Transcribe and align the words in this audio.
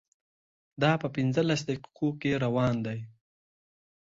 دا 0.81 0.91
په 1.01 1.07
پنځلس 1.15 1.61
دقیقو 1.69 2.09
کې 2.21 2.31
روان 2.43 2.75
دی. 2.85 2.99